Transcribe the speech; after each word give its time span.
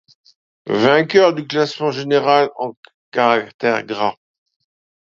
Vainqueurs 0.65 1.35
du 1.35 1.45
classement 1.45 1.91
général 1.91 2.49
en 2.57 2.73
caractères 3.11 3.85
gras. 3.85 4.17